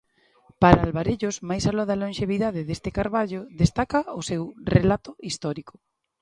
[0.61, 4.43] Para Alvarellos, máis aló da lonxevidade deste carballo, destaca o seu
[4.75, 5.75] "relato histórico".